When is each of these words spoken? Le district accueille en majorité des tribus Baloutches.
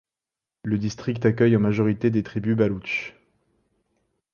Le 0.63 0.79
district 0.79 1.27
accueille 1.27 1.55
en 1.55 1.59
majorité 1.59 2.09
des 2.09 2.23
tribus 2.23 2.57
Baloutches. 2.57 3.15